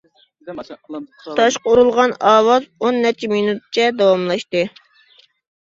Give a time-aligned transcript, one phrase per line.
[1.39, 4.67] تاشقا ئۇرۇلغان ئاۋاز ئون نەچچە مىنۇتچە داۋاملاشتى.